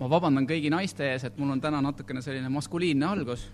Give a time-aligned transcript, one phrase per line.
[0.00, 3.46] ma vabandan kõigi naiste ees , et mul on täna natukene selline maskuliinne algus ,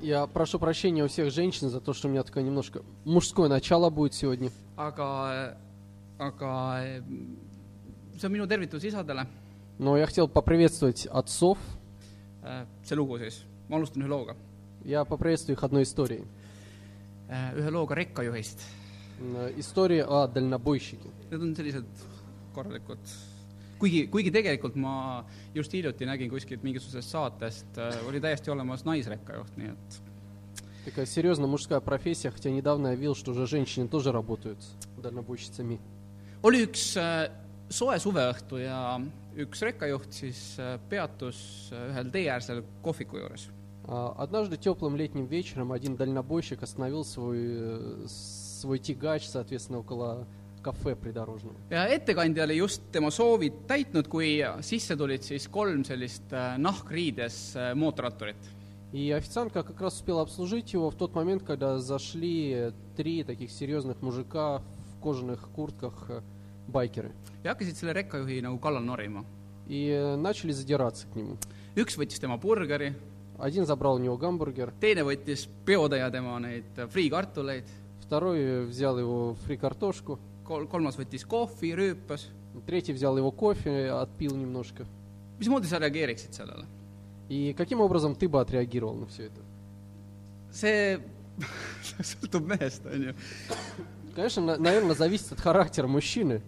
[0.00, 3.88] Я прошу прощения у всех женщин за то, что у меня такое немножко мужское начало
[3.88, 4.50] будет сегодня.
[4.76, 5.56] aga ,
[6.18, 7.02] aga eh,
[8.18, 9.26] see on minu tervitus isadele ,
[9.78, 11.56] Но я хотел поприветствовать отцов.
[12.84, 14.34] see lugu siis , ma alustan ühe looga ,
[14.84, 16.24] Я поприветствую их одной историей.
[17.30, 18.58] ühe looga rekkajuhist .
[19.20, 21.08] М, История о дальнобойщике.
[21.30, 21.84] Need on sellised
[22.54, 22.98] korralikud ,
[23.78, 25.24] kuigi , kuigi tegelikult ma
[25.54, 27.78] just hiljuti nägin kuskilt mingisugusest saatest ,
[28.08, 30.00] oli täiesti olemas naisrekkajuht , nii et
[30.84, 34.58] Такая серьезная мужская профессия, хотя недавно я видел, что уже женщины тоже работают
[34.96, 35.78] дальнобойщицами.
[36.42, 37.30] oli üks äh,
[37.70, 38.98] soe suveõhtu ja
[39.38, 43.48] üks rekkajuht siis äh, peatus äh, ühel teeäärsel kohviku juures .
[43.84, 50.26] А, Однажды теплым летним вечером один дальнобойщик остановил свой, э, свой тягач, соответственно, около кафе
[50.26, 50.45] придорожного.
[51.70, 57.56] ja ettekandja oli just tema soovid täitnud , kui sisse tulid siis kolm sellist äh, nahkriides
[57.56, 58.36] äh, mootorratturit .
[58.92, 64.02] И официантка как раз успела обслужить его в тот момент, когда зашли три таких серьезных
[64.02, 66.20] мужика в кожаных куртках э,
[66.68, 67.12] байкеры.
[67.42, 69.24] ja hakkasid selle rekkajuhi nagu kallal norima .
[69.66, 71.38] И э, начали задираться к нему.
[71.74, 72.94] üks võttis tema burgeri ,
[73.38, 77.64] Один забрал у него гамбургер, teine võttis peotäie tema neid äh, friikartuleid ,
[78.04, 82.29] второй э, взял его фри-картошку, kol-, kolmas võttis kohvi, rüüpas.
[82.65, 84.85] третий взял его кофе, отпил немножко.
[85.39, 86.65] mismoodi sa reageeriksid sellele?
[87.29, 89.41] И каким образом ты бы отреагировал на все это?
[90.51, 90.97] see
[92.01, 93.13] sõltub mehest, on ju.
[94.15, 96.41] Конечно, наверное, зависит от характера мужчины.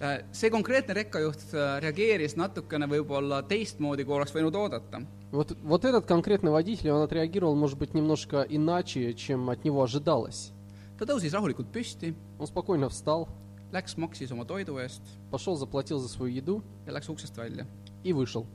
[0.00, 5.04] Äh, see konkreetne rekkajuht äh, reageeris natukene võib-olla teistmoodi, kui oleks võinud oodata.
[5.30, 10.53] Вот, вот этот конкретный водитель, он отреагировал, может быть, немножко иначе, чем от него ожидалось.
[10.97, 13.27] ta tõusis rahulikult püsti , Он спокойно встал,
[13.71, 15.01] läks , maksis oma toidu eest
[15.31, 17.65] пошел, заплатил за свою еду ja läks uksest välja .
[18.03, 18.45] и вышел.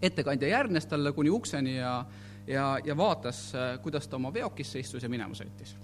[0.00, 2.06] ettekandja järgnes talle kuni ukseni ja ,
[2.46, 3.52] ja , ja vaatas ,
[3.82, 5.76] kuidas ta oma veokisse istus ja minema sõitis .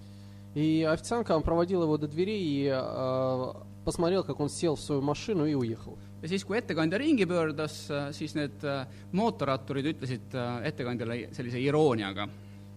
[0.54, 3.52] И официантка он проводил его до двери и э,
[3.84, 5.98] посмотрел, как он сел в свою машину и уехал.
[6.22, 7.74] ja siis , kui ettekandja ringi pöördus ,
[8.16, 12.24] siis need äh, mootorratturid ütlesid äh, ettekandjale sellise irooniaga ,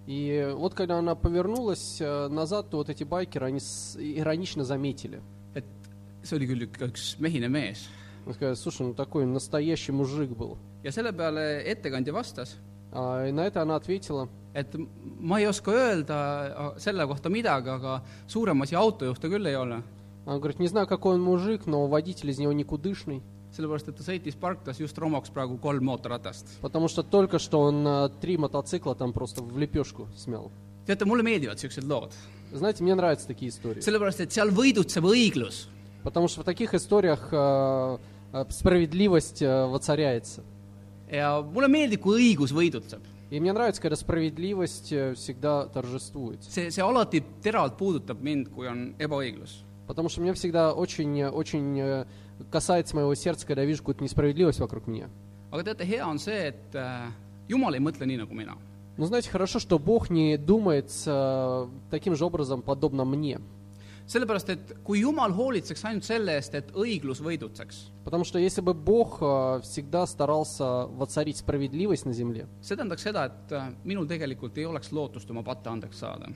[0.08, 5.22] И вот когда она повернулась э, назад, то вот эти байкеры, они с- иронично заметили.
[5.54, 5.64] et
[6.24, 7.88] see oli küll ikka üks mehine mees .
[8.26, 10.58] Он сказал, слушай, ну такой настоящий мужик был.
[10.84, 12.56] ja selle peale ettekandja vastas ,
[12.92, 14.74] А, и на это она ответила, et
[15.20, 19.84] ma ei oska öelda äh, selle kohta midagi , aga suurem asi autojuhte küll ei ole ,
[20.26, 23.22] она говорит, не знаю, какой он мужик, но водитель из него никудышный,
[23.55, 26.59] sellepärast et ta sõitis parklas just romaks praegu kolm mootorratast.
[26.61, 30.51] потому что только что он э, три мотоцикла там просто в лепешку смял.
[30.87, 32.13] teate, mulle meeldivad niisugused lood,
[32.53, 33.81] Знаете, мне нравятся такие истории.
[33.81, 35.69] sellepärast et seal võidutseb õiglus
[36.03, 37.99] Потому что в таких историях э,
[38.33, 40.43] э, справедливость воцаряется.
[41.11, 43.01] ja mulle meeldib, kui õigus võidutseb.
[43.31, 44.87] И мне нравится, когда справедливость
[45.17, 46.43] всегда торжествует.
[46.43, 49.63] see, see alati teravalt puudutab mind, kui on ebaõiglus.
[49.87, 52.05] Потому что мне всегда очень, очень
[52.51, 55.09] касается моего сердца, когда я вижу какую-то несправедливость вокруг меня.
[55.55, 57.11] aga teate, hea on see, et äh,
[57.49, 58.57] Jumal ei mõtle nii, nagu mina.
[58.97, 63.41] Но знаете, хорошо, что Бог не думает э, таким же образом, подобно мне.
[64.07, 67.81] sellepärast, et kui Jumal hoolitseks ainult selle eest, et õiglus võidutseks.
[72.61, 76.29] see tähendaks seda, et э, minul tegelikult ei oleks lootust oma patte andeks saada.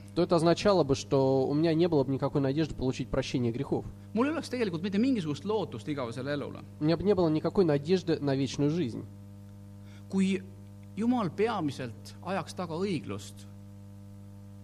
[4.13, 6.65] mul ei oleks tegelikult mitte mingisugust lootust igavesele elule.
[10.09, 10.39] kui
[10.97, 13.45] Jumal peamiselt ajaks taga õiglust,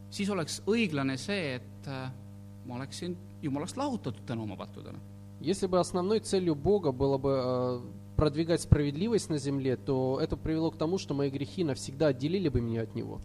[0.10, 2.25] siis oleks õiglane see, et э,
[2.66, 5.00] ma oleksin Jumalast lahutatud tänu oma pattudele.
[5.42, 7.80] Если бы основной целью Бога было бы э,
[8.16, 12.62] продвигать справедливость на земле, то это привело к тому, что мои грехи навсегда отделили бы
[12.62, 13.22] меня от Него.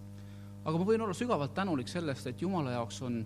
[0.65, 3.23] aga ma võin olla sügavalt tänulik sellest, et Jumala jaoks on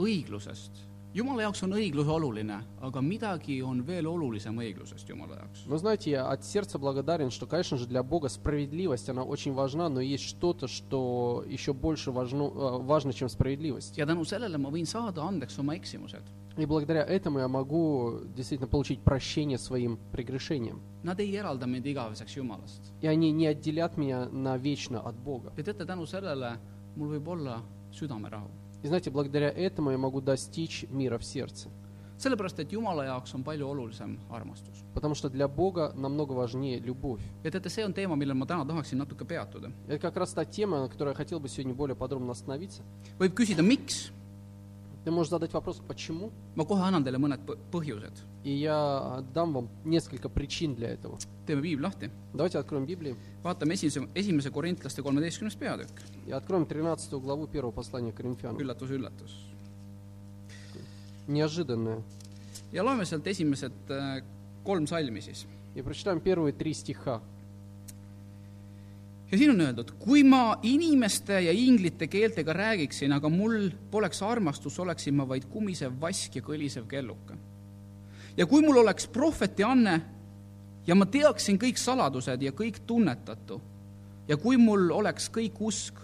[0.00, 0.80] õiglusest,
[1.10, 5.64] Jumala jaoks on õiglus oluline, aga midagi on veel olulisem õiglusest Jumala jaoks.
[5.66, 9.88] Но знаете, я от сердца благодарен, что, конечно же, для Бога справедливость, она очень важна,
[9.88, 13.98] но есть что-то, что еще больше важно, э, важно, чем справедливость.
[13.98, 16.22] ja tänu sellele ma võin saada andeks oma eksimused.
[16.56, 20.80] И благодаря этому я могу действительно получить прощение своим прегрешениям.
[21.02, 22.92] Nad ei eralda mind igaveseks Jumalast.
[23.00, 25.52] И они не отделят меня навечно от Бога.
[25.56, 26.60] ja teate, tänu sellele
[26.94, 28.59] mul võib olla südamerahu.
[28.82, 31.68] И знаете, благодаря этому я могу достичь мира в сердце.
[32.20, 34.84] sellepärast, et Jumala jaoks on palju olulisem armastus.
[34.94, 37.20] Потому что для Бога намного важнее любовь.
[37.42, 39.72] ja teate, see on teema, millel ma täna tahaksin natuke peatuda.
[39.88, 42.82] Это как раз та тема, на которой я хотел бы сегодня более подробно остановиться.
[43.18, 44.12] võib küsida, miks,
[45.05, 46.31] Ты можешь задать вопрос, почему?
[46.55, 48.23] ma kohe annan teile mõned põ- põhjused.
[48.43, 51.17] И я дам вам несколько причин для этого.
[51.45, 57.19] teeme piibli lahti, Давайте откроем Библию vaatame esimese, esimese korintlaste kolmeteistkümnes peatükk, и откроем 13
[57.21, 58.57] главу первого послания к Коринфянам.
[58.59, 59.31] üllatus, üllatus.
[61.27, 62.01] Неожиданное.
[62.71, 64.23] ja loeme sealt esimesed äh,
[64.63, 65.45] kolm salmi siis.
[65.75, 67.21] И прочитаем первые три стиха.
[69.32, 74.78] ja siin on öeldud, kui ma inimeste ja inglite keeltega räägiksin, aga mul poleks armastus,
[74.78, 77.34] oleksin ma vaid kumisev vask ja kõlisev kelluke.
[78.36, 80.00] ja kui mul oleks prohveti anne
[80.86, 83.60] ja ma teaksin kõik saladused ja kõik tunnetatu
[84.28, 85.98] ja kui mul oleks kõik usk,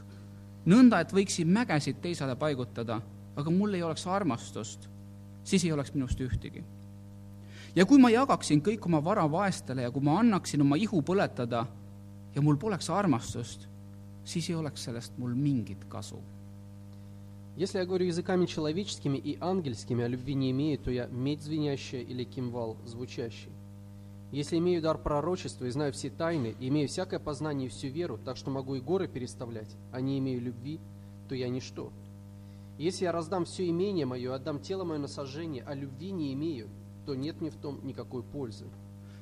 [0.67, 3.01] nõnda, et võiksin mägesid teisele paigutada,
[3.37, 4.89] aga mul ei oleks armastust,
[5.45, 6.65] siis ei oleks minust ühtegi.
[7.77, 11.67] ja kui ma jagaksin kõik oma vara vaestele ja kui ma annaksin oma ihu põletada
[12.37, 13.65] ja mul poleks armastust,
[14.29, 16.21] siis ei oleks sellest mul mingit kasu.
[17.57, 22.03] Если я говорю языками человеческими и ангельскими, а любви не имею, то я медь звенящая
[22.03, 23.51] или кимвал звучащий.
[24.31, 28.19] Если имею дар пророчества и знаю все тайны, и имею всякое познание и всю веру,
[28.23, 30.81] так что могу и горы переставлять, а не имею любви,
[31.31, 31.91] то я ничто.
[32.77, 36.69] Если я раздам все имение мое, отдам тело мое на сожжение, а любви не имею,
[37.07, 38.67] то нет мне в том никакой пользы.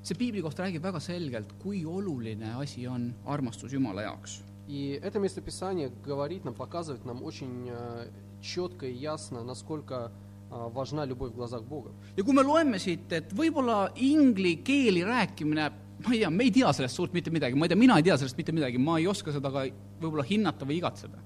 [0.03, 4.41] see piibli koht räägib väga selgelt, kui oluline asi on armastus Jumala jaoks.
[4.67, 8.07] И это местописание говорит нам, показывает нам очень э,
[8.41, 10.11] четко и ясно, насколько
[10.51, 11.91] э, важна любовь в глазах Бога.
[12.15, 15.71] ja kui me loeme siit, et võib-olla ingli keeli rääkimine,
[16.05, 18.03] ma ei tea, me ei tea sellest suurt mitte midagi, ma ei tea, mina ei
[18.03, 19.65] tea sellest mitte midagi, ma ei oska seda ka
[19.99, 21.17] võib-olla hinnata või igatseda.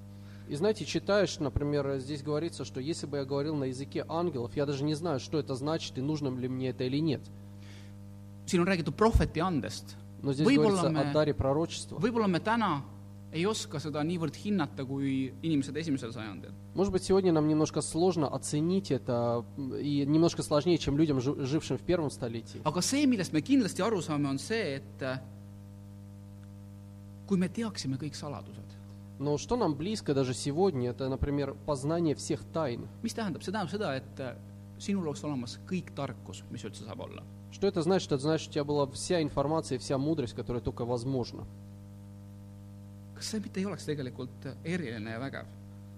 [0.47, 4.65] И знаете, читаешь, например, здесь говорится, что если бы я говорил на языке ангелов, я
[4.65, 7.21] даже не знаю, что это значит и нужно ли мне это или нет.
[8.47, 9.95] siin on räägitud prohveti andest.
[10.21, 11.97] Но здесь võib-olla говорится о me, даре пророчества.
[12.00, 12.83] võib-olla me täna
[13.33, 16.51] ei oska seda niivõrd hinnata kui inimesed esimesel sajandil.
[16.75, 21.44] Может быть, сегодня нам немножко сложно оценить это, м, и немножко сложнее, чем людям, жи-
[21.44, 22.62] жившим в первом столетии.
[22.63, 25.18] aga see, millest me kindlasti aru saame, on see, et äh,
[27.27, 28.69] kui me teaksime kõik saladused,
[29.19, 32.88] Но что нам близко даже сегодня, это, например, познание всех тайн.
[33.03, 34.35] mis tähendab, see tähendab seda, et äh,
[34.80, 37.24] sinul oleks olemas kõik tarkus, mis üldse saab olla.
[37.50, 38.12] Что это значит?
[38.12, 41.44] Это значит, у тебя была вся информация и вся мудрость, которая только возможна.
[43.18, 45.46] kas see mitte ei oleks tegelikult äh, eriline ja vägev?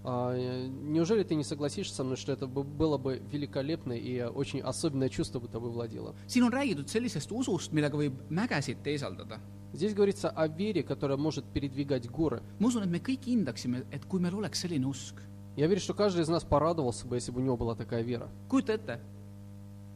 [0.02, 4.16] А, э, неужели ты не согласишься со мной, что это бы- было бы великолепное и
[4.16, 6.14] э, очень особенное чувство бы тобой владело?
[6.26, 9.38] siin on räägitud sellisest usust, millega võib mägesid teisaldada.
[9.74, 12.42] Здесь говорится о вере, которая может передвигать горы.
[12.58, 15.16] ma usun, et me kõik hindaksime, et kui meil oleks selline usk,
[15.56, 18.30] Я верю, что каждый из нас порадовался бы, если бы у него была такая вера.
[18.48, 19.00] kujuta ette,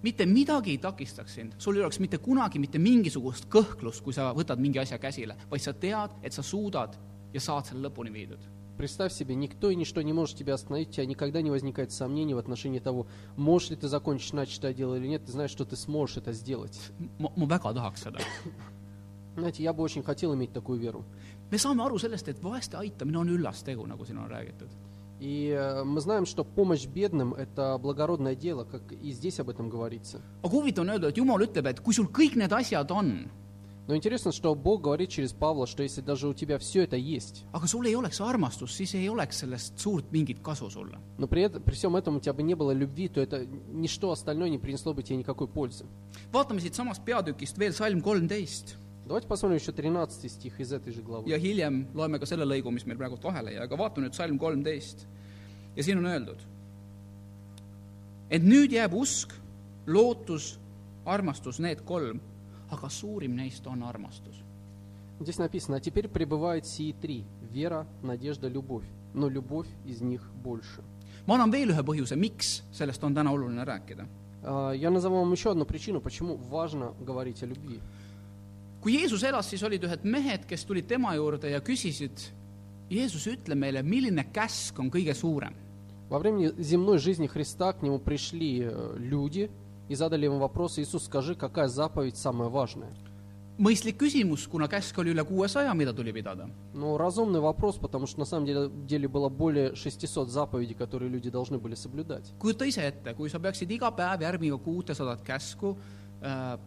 [0.04, 4.32] mitte midagi ei takistaks sind, sul ei oleks mitte kunagi mitte mingisugust kõhklust, kui sa
[4.36, 6.96] võtad mingi asja käsile, vaid sa tead, et sa suudad
[7.34, 8.40] ja saad selle lõpuni viidud.
[8.80, 12.34] Представь себе, никто и ничто не может тебя остановить, у тебя никогда не возникает сомнений
[12.34, 15.76] в отношении того, можешь ли ты закончить начатое дело или нет, ты знаешь, что ты
[15.76, 16.80] сможешь это сделать.
[17.20, 18.20] ma, ma väga tahaks seda.
[19.36, 21.04] Знаете, я бы очень хотел иметь такую веру.
[21.52, 24.70] me saame aru sellest, et vaeste aitamine on üllas tegu, nagu siin on räägitud.
[25.21, 29.69] И э, мы знаем, что помощь бедным– это благородное дело, как и здесь об этом
[29.69, 30.21] говорится.
[30.43, 33.31] aga huvitav on öelda, et Jumal ütleb, et kui sul kõik need asjad on,
[33.87, 37.45] Но интересно, что Бог говорит через Павла, что если даже у тебя все это есть,
[37.53, 40.99] aga sul ei oleks armastust, siis ei oleks sellest suurt mingit kasu sulle.
[41.19, 44.11] но при, этом, при всем этом у тебя бы не было любви, то это ничто
[44.11, 45.85] остальное не принесло бы тебе никакой пользы.
[46.33, 48.77] vaatame siitsamast peatükist veel salm kolmteist
[49.08, 51.28] Давайте посмотрим еще 13 стих из этой же главы.
[51.30, 54.38] ja hiljem loeme ka selle lõigu, mis meil praegu vahele jäi, aga vaatame nüüd salm
[54.38, 55.08] kolmteist.
[55.76, 56.38] ja siin on öeldud,
[58.30, 59.34] et nüüd jääb usk,
[59.88, 60.60] lootus,
[61.06, 62.20] armastus, need kolm,
[62.70, 64.44] aga suurim neist on armastus.
[65.20, 68.86] Здесь написано, а теперь пребывают сии три – вера, надежда, любовь.
[69.14, 70.82] Но любовь из них больше.
[71.28, 74.08] ma annan veel ühe põhjuse, miks sellest on täna oluline rääkida.
[74.44, 77.82] А, Я назову вам еще одну причину, почему важно говорить о любви.
[78.84, 82.30] kui Jeesus elas, siis olid ühed mehed, kes tulid tema juurde ja küsisid,
[82.90, 85.54] Jeesus, ütle meile, milline käsk on kõige suurem?
[86.10, 89.52] Во время земной жизни Христа к нему пришли э, люди
[89.90, 92.96] и задали ему вопрос, Иисус, скажи, какая заповедь самая важная?
[93.60, 96.48] mõistlik küsimus, kuna käsk oli üle kuuesaja, mida tuli pidada.
[96.74, 101.30] Ну, разумный вопрос, потому что на самом деле, деле было более 600 заповедей, которые люди
[101.30, 102.34] должны были соблюдать.
[102.40, 105.78] kujuta ise ette, kui sa peaksid iga päev järgmine kuutesadat käsku
[106.22, 106.58] äh,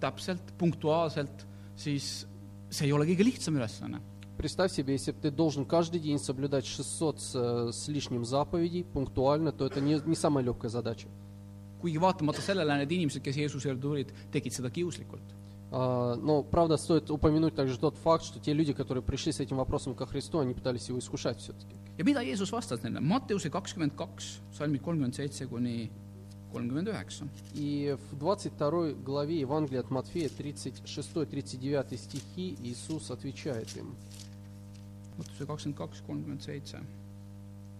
[0.00, 1.45] täpselt, punktuaalselt,
[1.76, 2.26] siis
[2.70, 4.00] see ei ole kõige lihtsam ülesanne.
[4.38, 8.82] Представь себе, если бы ты должен каждый день соблюдать 600 с, э, с лишним заповедей
[8.82, 11.08] пунктуально, то это не, не самая легкая задача.
[11.82, 15.22] kuigi vaatamata sellele need inimesed, kes Jeesuse juurde tulid, tegid seda kiuslikult.
[15.72, 19.56] А, Но, правда, стоит упомянуть также тот факт, что те люди, которые пришли с этим
[19.56, 21.74] вопросом ко Христу, они пытались его искушать все-таки.
[21.98, 23.00] ja mida Jeesus vastas neile?
[23.00, 25.90] Matteuse kakskümmend kaks, salmid kolmkümmend seitse kuni
[26.52, 27.24] kolmkümmend üheksa.
[27.54, 33.94] И в 22 главе Евангелия от Матфея, 36-39 стихи, Иисус отвечает им.
[35.18, 36.78] Matteuse kakskümmend kaks, kolmkümmend seitse.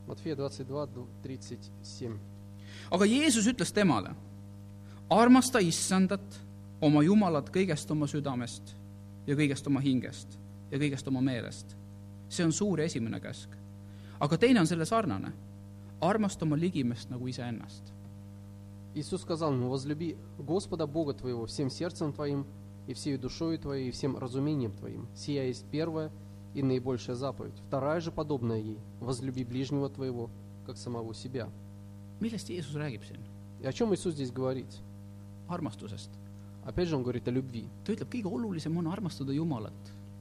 [0.07, 2.19] Матфея 22, 37.
[2.91, 4.15] aga Jeesus ütles temale,
[5.11, 6.41] armasta issandat,
[6.81, 8.75] oma Jumalat kõigest oma südamest
[9.27, 10.39] ja kõigest oma hingest
[10.73, 11.77] ja kõigest oma meelest.
[12.29, 13.49] see on suur ja esimene käsk.
[14.21, 15.33] aga teine on selle sarnane,
[16.01, 17.93] armasta oma ligimest nagu iseennast.
[18.98, 22.48] Иисус сказал ему, возлюби Господа Бога твоего всем сердцем твоим,
[22.88, 25.08] и всей душою твоей, и всем разумением твоим.
[25.14, 26.12] Сия есть первая
[26.56, 27.54] и наибольшая заповедь.
[27.68, 30.32] Вторая же, подобная ей, возлюби ближнего твоего,
[30.66, 31.50] как самого себя.
[32.20, 33.22] millest Jeesus räägib siin?
[33.62, 34.68] И о чем Иисус здесь говорит?
[35.48, 36.10] armastusest.
[36.66, 37.70] Опять же, Он говорит о любви.
[37.86, 39.74] ta ütleb, kõige olulisem on armastada Jumalat.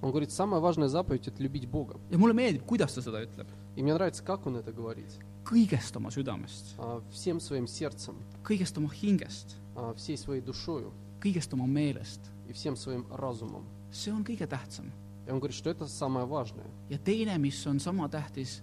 [0.03, 1.99] Он говорит, самая важная заповедь– это любить Бога.
[2.11, 3.47] ja mulle meeldib, kuidas ta seda ütleb.
[3.75, 5.19] И мне нравится, как Он это говорит.
[5.46, 11.54] kõigest oma südamest, А, Всем своим сердцем, kõigest oma hingest, а, всей своей душою kõigest
[11.54, 12.20] oma meelest.
[12.48, 13.64] и всем своим разумом.
[13.92, 14.92] see on kõige tähtsam.
[15.28, 16.66] И Он говорит, что это самое важное.
[16.90, 18.62] ja teine, mis on sama tähtis,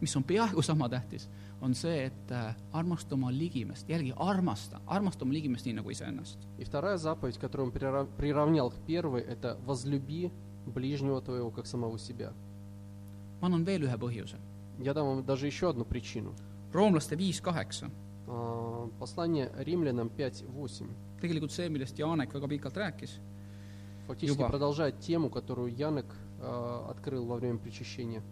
[0.00, 1.28] mis on peaaegu sama tähtis,
[1.60, 6.38] on see, et äh, armasta oma ligimest, jällegi armasta, armasta oma ligimest nii nagu iseennast.
[6.58, 10.30] И вторая заповедь, которую Он прирав- приравнял к первой, это возлюби
[10.66, 12.32] ближнего твоего, как самого себя.
[13.40, 14.36] ma annan veel ühe põhjuse.
[14.78, 16.34] Я дам вам даже еще одну причину.
[16.72, 17.90] roomlaste viis kaheksa,
[18.28, 20.86] А, Послание римлянам 5.8
[21.20, 23.18] tegelikult see, millest Janek väga pikalt rääkis,
[24.06, 24.48] фактически Juba.
[24.48, 26.06] продолжает тему, которую Янек
[26.40, 28.22] а, открыл во время причащения.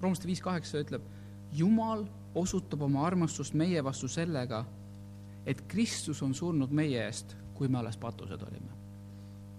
[0.00, 1.02] roomlaste viis kaheksa ütleb,
[1.52, 4.66] Jumal osutab oma armastust meie vastu sellega,
[5.46, 8.72] et Kristus on surnud meie eest, kui me alles patused olime.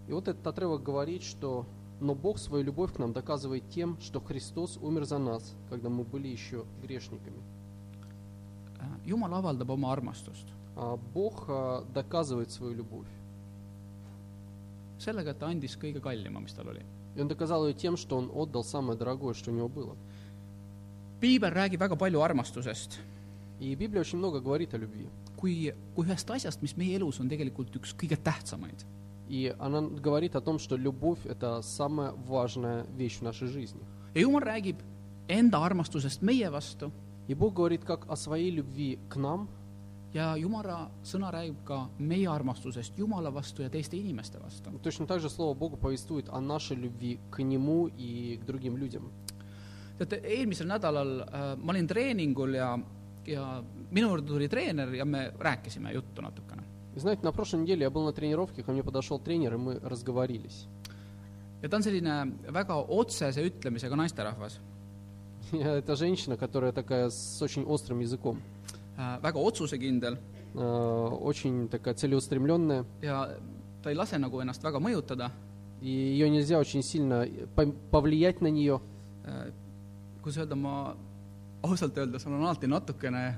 [0.07, 1.65] И вот этот отрывок говорит, что
[2.01, 6.03] «Но Бог свою любовь к нам доказывает тем, что Христос умер за нас, когда мы
[6.03, 7.41] были еще грешниками».
[8.79, 13.07] Äh, Jumal avaldab oma armastust А Бог а, доказывает свою любовь.
[14.99, 16.83] sellega, et ta andis kõige kallima, mis tal oli.
[17.15, 19.95] И Он доказал ее тем, что Он отдал самое дорогое, что у Него было.
[21.19, 22.99] piibel räägib väga palju armastusest
[23.59, 25.07] И Библия очень много говорит о любви.
[25.35, 28.85] kui, kui ühest asjast, mis meie elus on tegelikult üks kõige tähtsamaid.
[29.31, 33.81] И она говорит о том, что любовь – это самая важная вещь в нашей жизни.
[34.13, 34.77] ja Jumal räägib
[35.27, 36.91] enda armastusest meie vastu
[37.27, 39.49] И Бог говорит как о своей любви к нам,
[40.13, 44.71] ja Jumala sõna räägib ka meie armastusest Jumala vastu ja teiste inimeste vastu.
[44.81, 49.11] точно так же Слово Бога повествует о нашей любви к Нему и к другим людям.
[49.99, 52.77] teate, eelmisel nädalal äh, ma olin treeningul ja,
[53.25, 56.50] ja minu juurde tuli treener ja me rääkisime juttu natukene.
[56.95, 59.79] И знаете, на прошлой неделе я был на тренировке, ко мне подошел тренер, и мы
[59.83, 60.67] разговорились.
[61.61, 64.59] ja ta on selline väga otsese ütlemisega naisterahvas
[65.51, 68.41] Я- Это женщина, которая такая с очень острым языком,
[68.97, 70.17] äh,, väga otsusekindel
[70.53, 70.59] э,
[71.21, 73.29] очень такая целеустремленная, ja
[73.83, 75.31] ta ei lase nagu ennast väga mõjutada
[75.81, 77.25] и ее нельзя очень сильно
[77.55, 78.79] по- повлиять на нее.
[79.25, 79.51] äh,
[80.23, 80.95] kuidas öelda, ma
[81.63, 83.37] ausalt öeldes olen alati natukene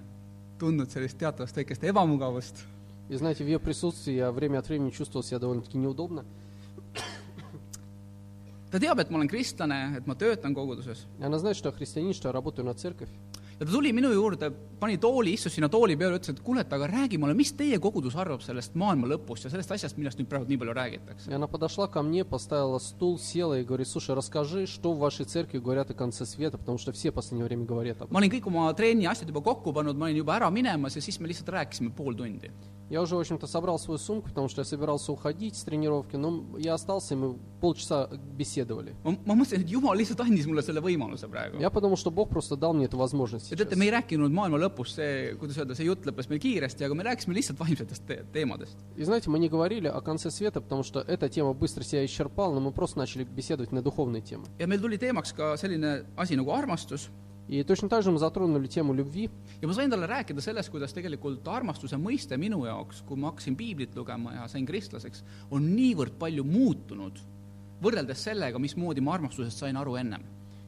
[0.60, 2.66] tundnud sellist teatavast väikest ebamugavust.
[3.09, 6.25] И знаете, в ее присутствии я время от времени чувствовал себя довольно-таки неудобно.
[8.71, 12.13] ta teab, et ma olen kristlane, et ma töötan koguduses она знает, что я христианин,
[12.13, 13.09] что я работаю на церковь.
[13.60, 16.74] ja ta tuli minu juurde, pani tooli, istus sinna tooli peale, ütles, et kuule, et
[16.74, 20.30] aga räägi mulle, mis teie kogudus arvab sellest maailma lõpust ja sellest asjast, millest nüüd
[20.32, 21.30] praegu nii palju räägitakse?
[21.30, 25.26] И она подошла ко мне, поставила стул, села и говорит, слушай, расскажи, что в вашей
[25.26, 28.14] церкви говорят о конце света, потому что все в последнее время говорят об этом.
[28.14, 31.02] ma olin kõik oma trenni asjad juba kokku pannud, ma olin juba ära minemas ja
[31.02, 32.52] siis me lihtsalt rääkisime pool tundi.
[32.90, 36.44] Я уже, в общем-то, собрал свою сумку, потому что я собирался уходить с тренировки, но
[36.58, 38.96] я остался, и мы полчаса беседовали.
[39.04, 41.60] ma, ma mõtlesin, et jumal lihtsalt andis mulle selle võimaluse praegu.
[41.60, 43.58] Я подумал, что Бог просто дал мне эту возможность ja сейчас.
[43.58, 46.96] teate, me ei rääkinud maailma lõpust, see, kuidas öelda, see jutt lõppes meil kiiresti, aga
[46.96, 48.78] me rääkisime lihtsalt vaimsetest te teemadest.
[48.98, 52.54] И знаете, мы не говорили о конце света, потому что эта тема быстро себя исчерпала,
[52.54, 54.46] но мы просто начали беседовать на духовные темы.
[54.60, 57.10] ja meil tuli teemaks ka selline asi nagu armastus
[57.50, 59.30] И точно так же мы затронули тему любви.
[59.62, 63.56] ja ma sain talle rääkida sellest, kuidas tegelikult armastuse mõiste minu jaoks, kui ma hakkasin
[63.56, 67.18] piiblit lugema ja sain kristlaseks, on niivõrd palju muutunud
[67.82, 70.22] võrreldes sellega, mismoodi ma armastusest sain aru ennem.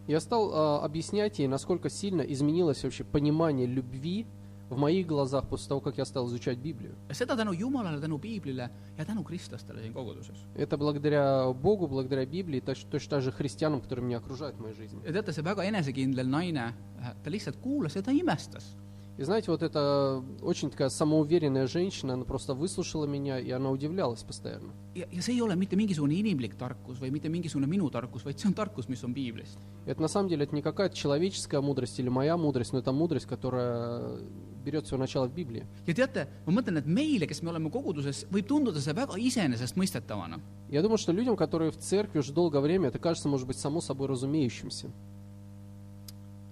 [0.06, 4.26] Я стал а, объяснять ей, насколько сильно изменилось вообще понимание любви
[4.68, 6.94] в моих глазах после того, как я стал изучать Библию.
[7.10, 10.38] seda tänu Jumalale, tänu piiblile ja tänu kristlastele siin koguduses.
[10.54, 14.74] Это благодаря Богу, благодаря Библии, точ- точно так же христианам, которые меня окружают в моей
[14.74, 15.00] жизни.
[15.04, 16.74] ja teate, see väga enesekindel naine,
[17.22, 18.76] ta lihtsalt kuulas ja ta imestas.
[19.18, 24.22] И знаете, вот эта очень такая самоуверенная женщина, она просто выслушала меня, и она удивлялась
[24.22, 24.72] постоянно.
[24.94, 28.40] ja, ja see ei ole mitte mingisugune inimlik tarkus või mitte mingisugune minu tarkus, vaid
[28.40, 29.58] see on tarkus, mis on piiblist.
[29.86, 33.26] Это на самом деле это не какая-то человеческая мудрость или моя мудрость, но это мудрость,
[33.26, 34.18] которая
[34.64, 35.66] берет свое начало в Библии.
[35.86, 40.40] ja teate, ma mõtlen, et meile, kes me oleme koguduses, võib tunduda see väga iseenesestmõistetavana.
[40.68, 43.80] Я думаю, что людям, которые в церкви уже долгое время, это кажется, может быть, само
[43.80, 44.90] собой разумеющимся.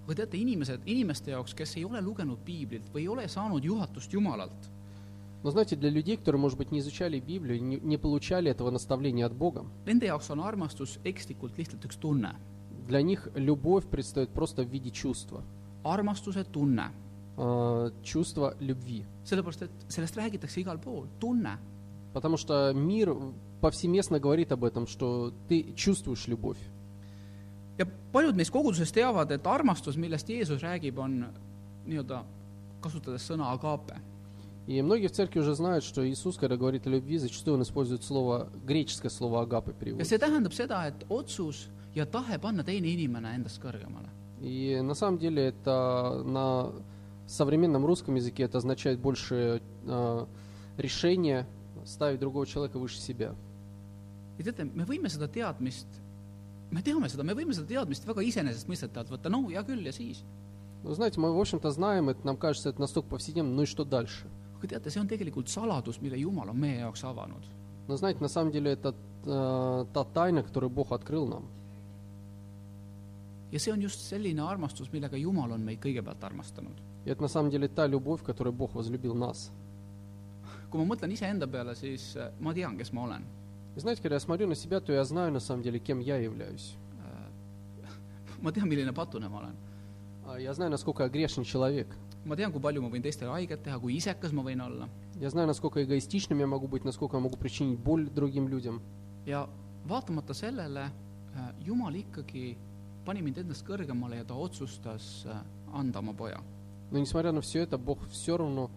[0.06, 4.12] aga teate , inimesed , inimeste jaoks , kes ei ole lugenud piiblit või ei ole saanud juhatust
[4.14, 4.70] Jumalalt ,
[5.42, 9.26] Но знаете, для людей, которые, может быть, не изучали Библию, не, не получали этого наставления
[9.26, 12.36] от Бога, nende jaoks on armastus ekslikult lihtsalt üks tunne .
[12.88, 15.44] для них любовь предстоит просто в виде чувства.
[15.84, 16.92] armastuse tunne ,
[17.38, 19.06] А, чувство любви.
[19.24, 21.58] sellepärast et sellest räägitakse igal pool , tunne .
[22.14, 23.16] Потому что мир
[23.62, 26.58] повсеместно говорит об этом, что ты чувствуешь любовь.
[27.78, 31.22] ja paljud meist koguduses teavad , et armastus , millest Jeesus räägib , on
[31.88, 32.24] nii-öelda ,
[32.82, 34.00] kasutades sõna agape .
[34.68, 38.04] И многие в церкви уже знают, что Иисус, когда говорит о любви, зачастую он использует
[38.04, 40.02] слово, греческое слово агапы ja перевод.
[40.04, 44.10] see tähendab seda , et otsus ja tahe panna teine inimene endast kõrgemale .
[44.42, 46.72] И на самом деле это на
[47.26, 50.28] современном русском языке это означает больше а,
[50.78, 51.48] решение
[51.84, 53.34] ставить другого человека выше себя.
[54.38, 55.88] ja teate , me võime seda teadmist ,
[56.74, 60.24] me teame seda , me võime seda teadmist väga iseenesestmõistetavalt võtta , no hea küll ja siis .
[60.82, 63.84] Ну, знаете, мы, в общем-то, знаем это, нам кажется, это настолько повседневно, ну и что
[63.84, 64.28] дальше?
[64.60, 67.46] aga teate , see on tegelikult saladus , mille Jumal on meie jaoks avanud .
[67.88, 68.94] Но знаете, на самом деле это
[69.26, 71.46] э, та тайна, которую Бог открыл нам.
[73.52, 76.76] ja see on just selline armastus , millega Jumal on meid kõigepealt armastanud .
[77.06, 79.52] И это на самом деле та любовь, которой Бог возлюбил нас.
[80.70, 83.24] kui ma mõtlen iseenda peale , siis äh, ma tean , kes ma olen .
[83.77, 86.17] И знаете, когда я смотрю на себя, то я знаю на самом деле, кем я
[86.17, 86.77] являюсь.
[88.43, 89.55] ma tean, milline patune ma olen.
[90.27, 91.87] А Я знаю, насколько я грешный человек.
[92.25, 94.89] ma tean, kui palju ma võin teistele haiget teha, kui isekas ma võin olla
[95.21, 98.81] Я знаю, насколько эгоистичным я могу быть, насколько я могу причинить боль другим людям.
[99.27, 99.49] ja
[99.87, 100.91] vaatamata sellele
[101.35, 102.57] äh, Jumal ikkagi
[103.05, 106.41] pani mind endast kõrgemale ja ta otsustas äh, anda oma poja.
[106.91, 108.71] Но несмотря на все это, Бог все равно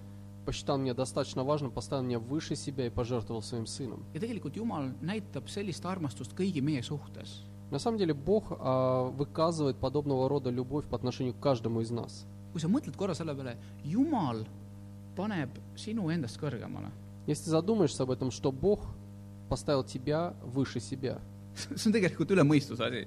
[0.47, 4.05] посчитал меня достаточно важным, поставил меня выше себя и пожертвовал своим сыном.
[4.15, 7.45] ja tegelikult Jumal näitab sellist armastust kõigi meie suhtes .
[7.71, 12.27] На самом деле Бог а, выказывает подобного рода любовь по отношению к каждому из нас.
[12.53, 14.47] kui sa mõtled korra selle peale , Jumal
[15.17, 16.91] paneb sinu endast kõrgemale .
[17.27, 18.81] Если ты задумаешься об этом, что Бог
[19.49, 21.21] поставил тебя выше себя,
[21.55, 23.07] see on tegelikult üle mõistuse asi .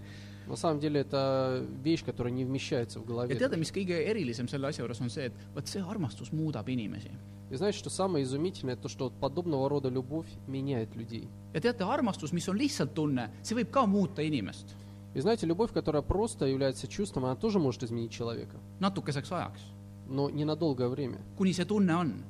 [0.51, 3.39] на самом деле это вещь, которая не вмещается в ja голове.
[3.39, 7.11] teada, mis kõige erilisem selle asja juures on see, et vot see armastus muudab inimesi.
[7.51, 11.29] И знаете, что самое изумительное, то что подобного рода любовь меняет людей.
[11.55, 14.75] ja teate, armastus, mis on lihtsalt tunne, see võib ka muuta inimest
[15.15, 19.61] И знаете, любовь, которая просто является чувством, она тоже может изменить человека, natukeseks ajaks,
[20.09, 22.23] но не на долгое время, kuni see tunne on.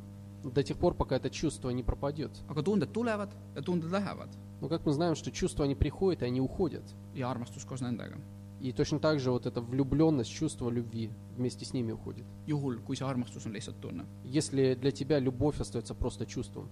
[0.44, 2.30] до тех пор, пока это чувство не пропадет.
[2.48, 4.28] aga tunded tulevad ja tunded lähevad
[4.60, 6.84] Но как мы знаем, что чувства, они приходят и они уходят.
[7.14, 8.18] ja armastus koos nendega.
[8.60, 12.26] И точно так же вот эта влюбленность, чувство любви вместе с ними уходит.
[12.46, 14.04] juhul, kui see armastus on lihtsalt tunne.
[14.24, 16.68] Если для тебя любовь остается просто чувством.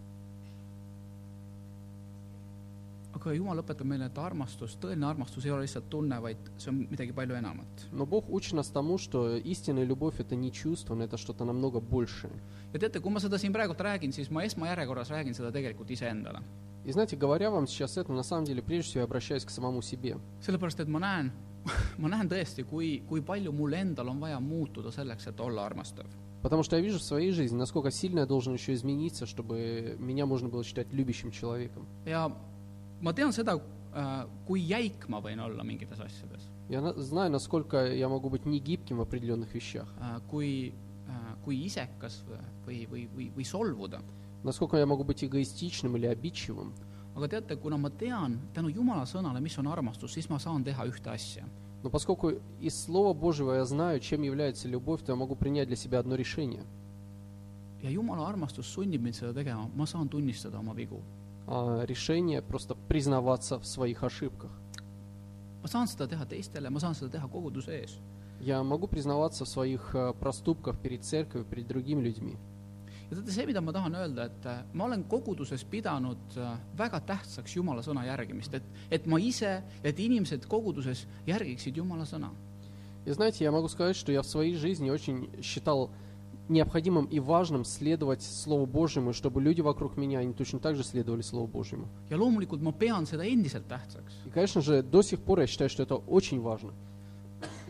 [3.18, 6.84] aga Jumal õpetab meile, et armastus, tõeline armastus ei ole lihtsalt tunne, vaid see on
[6.90, 7.88] midagi palju enamat.
[7.92, 11.80] Но Бог учит нас тому, что истинная любовь это не чувство, но это что-то намного
[11.80, 12.32] большее.
[12.72, 16.42] ja teate, kui ma seda siin praegult räägin, siis ma esmajärjekorras räägin seda tegelikult iseendale.
[16.88, 19.82] И знаете, говоря вам сейчас это, на самом деле, прежде всего я обращаюсь к самому
[19.82, 20.16] себе.
[20.40, 21.30] sellepärast, et ma näen,
[21.98, 26.06] ma näen tõesti, kui, kui palju mul endal on vaja muutuda selleks, et olla armastav.
[26.40, 30.24] Потому что я вижу в своей жизни, насколько сильно я должен еще измениться, чтобы меня
[30.24, 31.86] можно было считать любящим человеком.
[32.06, 32.32] ja
[33.02, 33.60] ma tean seda,
[34.46, 38.96] kui jäik ma võin olla mingites asjades, Я на- знаю, насколько я могу быть негибким
[38.96, 39.92] в определенных вещах,
[40.30, 40.72] kui,
[41.44, 42.24] kui isekas
[42.66, 44.00] või, või, või, või solvuda.
[44.48, 46.72] Насколько я могу быть эгоистичным или обидчивым.
[47.14, 50.86] aga teate, kuna ma tean tänu Jumala sõnale, mis on armastus, siis ma saan teha
[50.86, 51.44] ühte asja.
[51.82, 55.76] Но поскольку из Слова Божьего я знаю, чем является любовь, то я могу принять для
[55.76, 56.64] себя одно решение.
[57.82, 61.02] ja Jumala armastus sunnib mind seda tegema, ma saan tunnistada oma vigu.
[61.46, 64.50] А, решение просто признаваться в своих ошибках.
[65.62, 67.98] ma saan seda teha teistele, ma saan seda teha koguduse ees.
[68.40, 72.36] Я могу признаваться в своих э, проступках перед церковью, перед другими людьми.
[73.09, 76.99] ja teate , see , mida ma tahan öelda , et äh, ma olen koguduses pidanud äh, väga
[77.01, 82.31] tähtsaks Jumala sõna järgimist , et , et ma ise , et inimesed koguduses järgiksid Jumala sõna .
[83.05, 85.89] И знаете, я могу сказать, что я в своей жизни очень считал
[86.47, 91.21] необходимым и важным следовать Слову Божьему, чтобы люди вокруг меня, они точно так же следовали
[91.21, 91.87] Слову Божьему.
[92.09, 95.69] ja loomulikult ma pean seda endiselt tähtsaks , И, конечно же, до сих пор я считаю,
[95.69, 96.73] что это очень важно.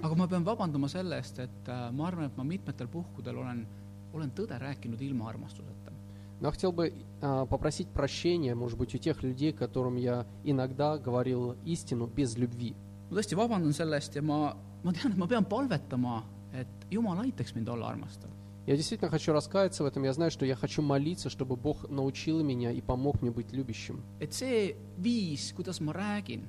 [0.01, 3.67] aga ma pean vabandama selle eest , et äh, ma arvan , et ma mitmetel puhkudel olen
[4.12, 5.92] olen tõde rääkinud ilma armastuseta.
[6.40, 11.56] Но хотел бы а, попросить прощения, может быть, у тех людей, которым я иногда говорил
[11.64, 12.76] истину без любви.
[13.10, 14.52] ma tõesti vabandan selle eest ja ma,
[14.84, 18.30] ma tean, et ma pean palvetama, et Jumal aitaks mind olla armastav.
[18.66, 20.04] Я действительно хочу раскаяться в этом.
[20.04, 24.02] Я знаю, что я хочу молиться, чтобы Бог научил меня и помог мне быть любящим.
[24.20, 26.44] et see viis, kuidas ma räägin,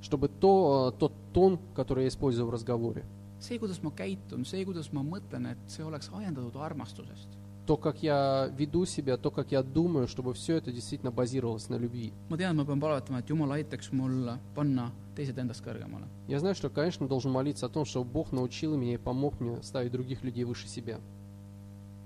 [0.00, 3.04] Чтобы то, э, тот тон, который я использую в разговоре,
[3.39, 7.37] see , kuidas ma käitun , see , kuidas ma mõtlen , et see oleks ajendatud armastusest .
[7.65, 11.75] то, как я веду себя, то, как я думаю, чтобы все это действительно базировалось на
[11.75, 12.11] любви.
[12.29, 16.07] ma tean , ma pean palvetama , et Jumal aitaks mul panna teised endast kõrgemale .
[16.27, 19.61] Я знаю, что, конечно, должен молиться о том, чтобы Бог научил меня и помог мне
[19.63, 20.99] ставить других людей выше себя.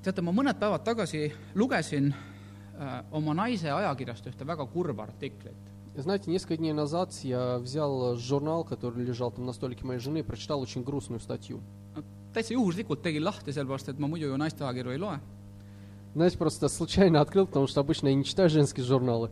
[0.03, 5.68] teate , ma mõned päevad tagasi lugesin äh, oma naise ajakirjast ühte väga kurba artiklit .
[5.96, 10.22] Знаете, несколько дней назад я взял журнал, который лежал там на столике моей жены, и
[10.22, 11.60] прочитал очень грустную статью.
[12.32, 15.20] täitsa juhuslikult tegin lahti, sellepärast et ma muidu ju naiste ajakirju ei loe.
[16.14, 19.30] Знаете, просто случайно открыл, потому что обычно я не читаю женские журналы.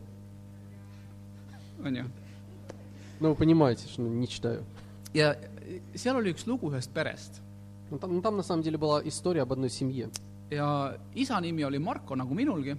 [1.83, 2.05] on ju.
[3.19, 4.63] Вы понимаете, что не читаю.
[5.13, 5.35] ja
[5.95, 7.41] seal oli üks lugu ühest perest
[7.89, 10.09] Ну, там, ну, там на самом деле была история об одной семье.
[10.49, 12.77] ja isa nimi oli Marko nagu minulgi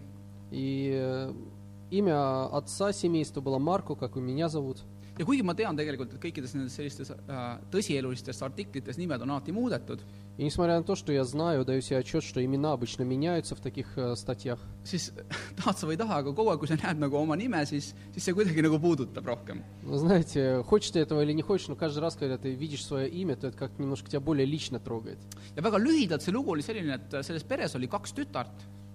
[0.53, 1.33] И э,
[1.92, 4.84] имя отца семейства было Марко, как и меня зовут.
[5.18, 9.54] ja kuigi ma tean tegelikult , et kõikides nendes sellistes äh, tõsielulistes artiklites nimed on alati
[9.56, 10.04] muudetud ,
[10.38, 13.62] И несмотря на то, что я знаю, даю себе отчет, что имена обычно меняются в
[13.62, 15.14] таких э, статьях, siis
[15.56, 17.94] tahad sa või ei taha , aga kogu aeg , kui sa näed nagu oma nime , siis ,
[18.12, 19.64] siis see kuidagi nagu puudutab rohkem .
[19.84, 23.08] Вы знаете, хочешь ты этого или не хочешь, но каждый раз, когда ты видишь свое
[23.08, 25.20] имя, то это как-то немножко тебя более лично трогает.
[25.56, 28.52] ja väga lühidalt see lugu oli selline , et selles peres oli kaks tütart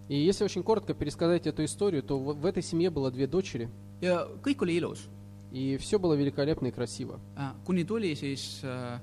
[0.08, 3.70] И если очень коротко пересказать эту историю, то в, этой семье было две дочери,
[4.02, 5.10] ja kõik oli ilus,
[5.52, 7.20] и все было великолепно и красиво.
[7.66, 9.00] kuni tuli siis äh,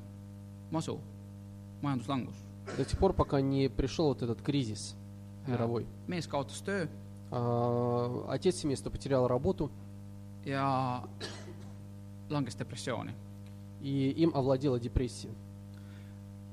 [0.71, 1.01] masu,
[1.83, 2.37] majanduslangus.
[2.77, 4.95] До тех пор, пока не пришел вот этот кризис
[5.47, 5.87] мировой.
[6.07, 6.87] mees kaotas töö
[7.35, 9.71] А, отец семейства потерял работу,
[10.45, 11.03] ja
[12.29, 13.13] langes depressiooni.
[13.81, 15.31] и им овладела депрессия.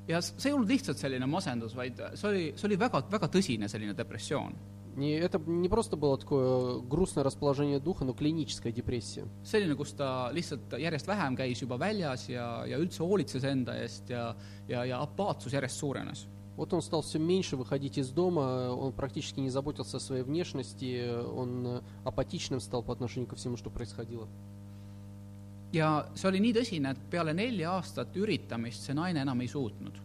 [0.10, 3.69] Ja see ei olnud lihtsalt selline masendus, vaid see oli, see oli väga, väga tõsine
[3.72, 4.58] selline depressioon.
[5.00, 9.28] Не, это не просто было такое грустное расположение духа, но клиническая депрессия.
[9.43, 14.10] selline, kus ta lihtsalt järjest vähem käis juba väljas ja, ja üldse hoolitses enda eest
[14.10, 14.36] ja,
[14.67, 16.28] ja, ja apaatsus järjest suurenes.
[16.58, 21.10] Вот он стал все меньше выходить из дома, он практически не заботился о своей внешности,
[21.24, 24.28] он апатичным стал по отношению ко всему, что происходило.
[25.72, 30.00] ja see oli nii tõsine , et peale nelja aastat üritamist see naine enam ei suutnud .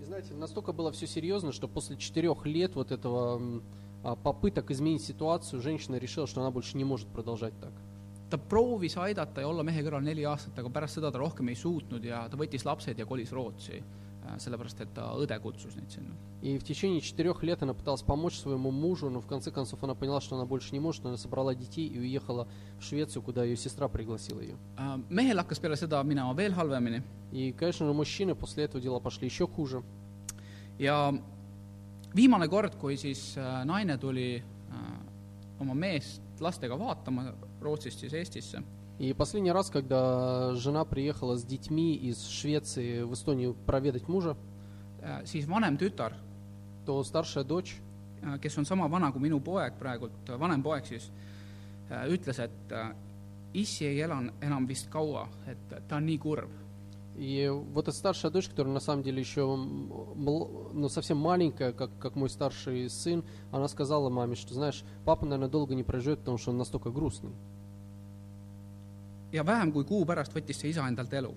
[0.00, 3.62] И знаете, настолько было все серьезно, что после четырех лет вот этого м,
[4.02, 7.72] а, попыток изменить ситуацию, женщина решила, что она больше не может продолжать так.
[8.32, 11.58] ta proovis aidata ja olla mehe kõrval neli aastat , aga pärast seda ta rohkem ei
[11.58, 13.82] suutnud ja ta võttis lapsed ja kolis Rootsi ,
[14.38, 16.14] sellepärast et ta õde kutsus neid sinna .
[16.42, 19.94] И в tечение четырех лет она пыталась помочь своему мужу, но в конце концов она
[19.94, 22.48] поняла, что она больше не может, она собрала детей и уехала
[22.80, 24.56] в Швецию, куда ее сестра пригласила ее.
[25.08, 29.26] mehel hakkas peale seda minema veel halvemini И, конечно же, мужчины после этого дела пошли
[29.26, 29.82] еще хуже.
[30.78, 31.12] ja
[32.14, 34.80] viimane kord , kui siis äh, naine tuli äh,
[35.60, 38.62] oma meest lastega vaatama Rootsist siis Eestisse ,
[38.99, 44.35] И последний раз, когда жена приехала с детьми из Швеции в Эстонию проведать мужа,
[45.23, 46.13] siis vanem tütar,
[46.85, 47.77] то старшая дочь,
[48.41, 51.11] kes on sama vana kui minu poeg praegult, vanem poeg siis,
[52.09, 52.93] ütles, et äh,
[53.53, 56.49] issi ei ela enam vist kaua, et ta on nii kurb.
[57.17, 62.15] и вот эта старшая дочь, которая на самом деле еще ну, совсем маленькая, как, как
[62.15, 66.51] мой старший сын, она сказала маме, что, знаешь, папа, наверное, долго не проживет, потому что
[66.51, 67.31] он настолько грустный.
[69.32, 71.34] ja vähem kui kuu pärast võttis see isa endalt elu .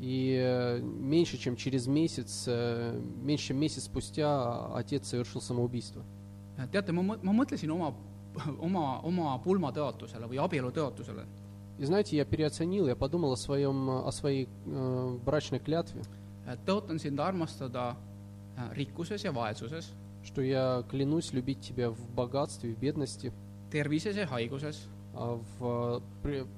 [0.00, 6.02] И э, меньше, чем через месяц, э, меньше, чем месяц спустя отец совершил самоубийство.
[6.72, 7.94] teate , ma , ma mõtlesin oma ,
[8.58, 11.24] oma , oma pulmatõotusele või abielutõotusele
[11.78, 16.02] И знаете, я переоценил, я подумал о, своем, о своей э, брачной клятве,
[16.66, 17.96] tõotan sind armastada
[18.56, 19.92] äh, rikkuses ja vaesuses ,
[20.22, 23.32] что я клянусь любить тебя в богатстве, в бедности,
[23.70, 24.86] tervises ja haiguses .
[25.17, 26.01] а в,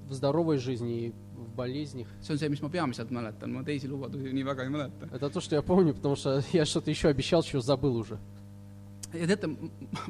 [0.10, 2.08] в здоровой жизни и в болезнях.
[2.22, 5.08] see on see, mis ma peamiselt mäletan, ma teisi lubadusi nii väga ei mäleta.
[5.12, 8.20] Это то, что я помню, потому что я что-то еще обещал, чего забыл уже.
[9.14, 9.48] ja teate,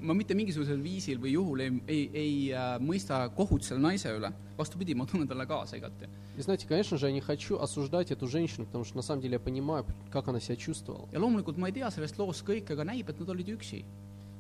[0.02, 4.34] ma mitte mingisugusel viisil või juhul ei, ei, ei äh, mõista kohut selle naise üle,
[4.58, 6.10] vastupidi, ma tunnen talle kaasa igati.
[6.38, 9.34] И знаете, конечно же, я не хочу осуждать эту женщину, потому что на самом деле
[9.34, 11.08] я понимаю, как она себя чувствовала.
[11.12, 13.86] ja loomulikult ma ei tea sellest loost kõike, aga näib, et nad olid üksi.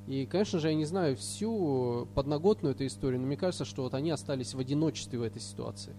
[0.09, 3.93] И, конечно же, я не знаю всю подноготную эту историю, но мне кажется, что вот
[3.93, 5.93] они остались в одиночестве в этой ситуации.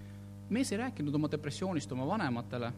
[0.51, 2.73] mees ei rääkinud oma depressioonist oma vanematele,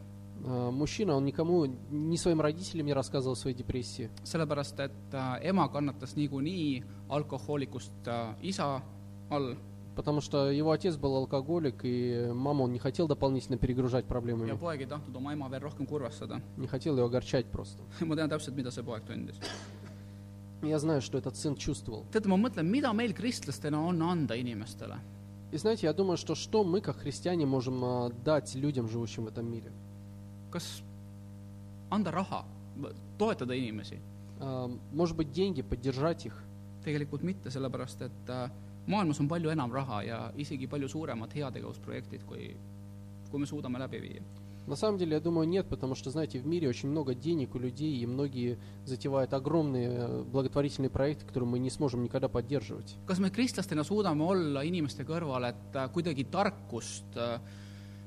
[0.45, 5.49] А, Мужчина, он никому, ни своим родителям не рассказывал о своей депрессии, sellepärast et äh,
[5.49, 8.81] ema kannatas niikuinii alkohoolikust äh, isa
[9.29, 9.55] all
[9.95, 14.51] потому что его отец был алкоголик, и маму он не хотел дополнительно перегружать ja проблемами,
[14.57, 16.41] poeg ei tahtnud oma ema veel rohkem kurvastada.
[16.57, 17.81] не хотел ее огорчать просто.
[18.01, 19.39] ma tean täpselt, mida see poeg tundis.
[20.62, 22.04] Я знаю, что этот сын чувствовал.
[22.12, 24.98] teate , ma mõtlen , mida meil kristlastena on anda inimestele .
[25.52, 29.28] И знаете, я думаю, что что мы, как христиане, можем а, дать людям, живущим в
[29.28, 29.72] этом мире?
[30.50, 30.82] kas
[31.90, 32.44] anda raha ,
[33.18, 33.98] toetada inimesi ?
[34.40, 36.44] А, Может быть, деньги, поддержать их?
[36.84, 38.50] tegelikult mitte , sellepärast et äh,
[38.88, 42.50] maailmas on palju enam raha ja isegi palju suuremad heategevusprojektid , kui ,
[43.30, 44.22] kui me suudame läbi viia .
[44.66, 47.58] На самом деле, я думаю, нет, потому что, знаете, в мире очень много денег у
[47.58, 52.94] людей, и многие затевают огромные э, благотворительные проекты, которые мы не сможем никогда поддерживать.
[53.06, 57.40] kas me kristlastena suudame olla inimeste kõrval , et äh, kuidagi tarkust äh, ,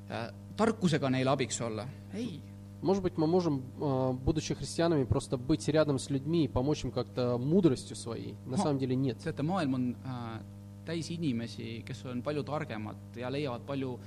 [0.10, 1.88] äh, tarkusega neile abiks olla ?
[2.13, 2.41] ei ,
[2.84, 6.91] Может быть, мы можем, э, будучи христианами, просто быть рядом с людьми и помочь им
[6.91, 8.36] как-то мудростью своей.
[8.45, 9.17] На Ма- самом деле нет.
[9.17, 10.39] teate , maailm on äh,
[10.86, 13.99] täis inimesi , kes on palju targemad ja leiavad palju ,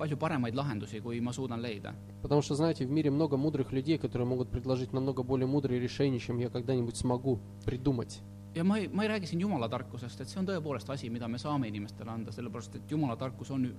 [0.00, 1.94] palju paremaid lahendusi , kui ma suudan leida .
[2.22, 6.18] Потому что, знаете, в мире много мудрых людей, которые могут предложить намного более мудрые решения,
[6.18, 8.20] чем я когда-нибудь смогу придумать.
[8.54, 11.28] ja ma ei , ma ei räägi siin jumala tarkusest , et see on tõepoolest asi , mida
[11.28, 13.72] me saame inimestele anda , sellepärast et jumala tarkus on ju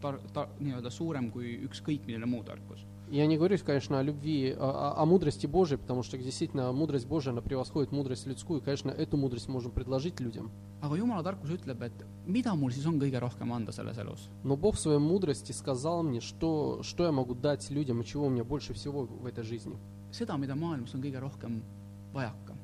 [0.00, 2.86] tar- , ta- , nii-öelda suurem kui ükskõik milline muu tarkus .
[3.11, 7.07] Я не говорю, конечно, о любви, о, о- о мудрости Божией, потому что действительно мудрость
[7.07, 10.51] Божия, она превосходит мудрость людскую, и, конечно, эту мудрость можем предложить людям.
[10.81, 11.91] aga jumala tarkus ütleb, et
[12.27, 14.29] mida mul siis on kõige rohkem anda selles elus.
[14.43, 18.27] Но Бог в своей мудрости сказал мне, что, что я могу дать людям и чего
[18.27, 19.75] у меня больше всего в этой жизни.
[20.11, 21.63] seda, mida maailmas on kõige rohkem
[22.13, 22.55] vajaka.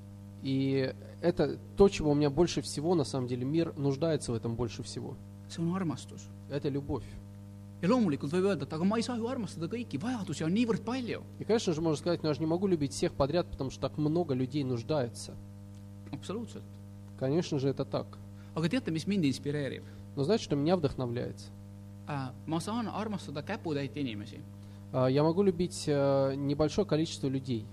[0.43, 4.55] И это то, чего у меня больше всего, на самом деле, мир нуждается в этом
[4.55, 5.17] больше всего.
[5.49, 6.21] see on armastus.
[6.51, 7.05] Это любовь.
[7.81, 10.83] Ja loomulikult võib öelda, et aga ma ei saa ju armastada kõiki, vajadusi on niivõrd
[10.85, 11.23] palju.
[11.39, 13.81] И, конечно же, можно сказать, ну, я же не могу любить всех подряд, потому что
[13.81, 15.33] так много людей нуждается.
[16.11, 16.63] absoluutselt.
[17.19, 18.07] Конечно же, это так.
[18.55, 19.83] aga teate, mis mind inspireerib?
[20.15, 21.37] Но знаете, что меня вдохновляет?
[22.47, 24.39] ma saan armastada käputäit inimesi
[24.93, 27.65] А, Я могу любить э, небольшое количество людей.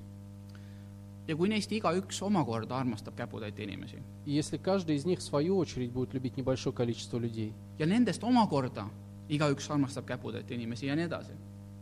[1.28, 5.56] ja kui neist igaüks omakorda armastab käputäit inimesi И если каждый из них, в свою
[5.58, 8.88] очередь, будет любить небольшое количество людей, ja nendest omakorda
[9.31, 11.33] igaüks armastab käputäit inimesi ja nii edasi ,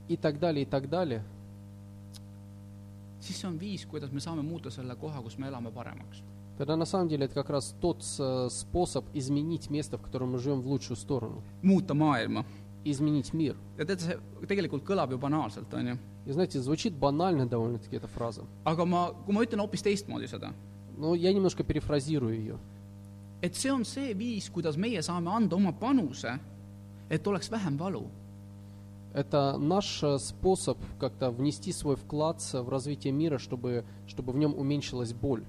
[0.07, 1.23] и так далее, и так далее,
[3.19, 6.21] siis see on viis , kuidas me saame muuta selle koha , kus me elame paremaks .
[6.57, 10.37] тогда на самом деле это как раз тот э, способ изменить место, в котором мы
[10.39, 11.43] живем, в лучшую сторону.
[11.61, 12.45] muuta maailma .
[12.85, 13.55] Изменить мир.
[13.77, 15.97] ja teate , see tegelikult kõlab ju banaalselt , on ju .
[16.27, 18.43] И знаете, звучит банально довольно-таки эта фраза.
[18.63, 20.53] aga ma , kui ma ütlen hoopis teistmoodi seda ,
[20.97, 22.57] Но я немножко перефразирую ее.
[23.41, 26.39] et see on see viis , kuidas meie saame anda oma panuse ,
[27.10, 28.08] et oleks vähem valu.
[29.12, 34.54] Это наш э, способ как-то внести свой вклад в развитие мира, чтобы, чтобы в нем
[34.54, 35.44] уменьшилась боль